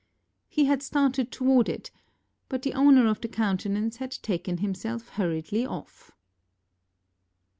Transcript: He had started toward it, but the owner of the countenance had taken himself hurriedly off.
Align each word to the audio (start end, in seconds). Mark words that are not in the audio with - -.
He 0.49 0.65
had 0.65 0.81
started 0.81 1.31
toward 1.31 1.69
it, 1.69 1.91
but 2.49 2.63
the 2.63 2.73
owner 2.73 3.05
of 3.05 3.21
the 3.21 3.27
countenance 3.27 3.97
had 3.97 4.17
taken 4.23 4.57
himself 4.57 5.09
hurriedly 5.09 5.63
off. 5.63 6.09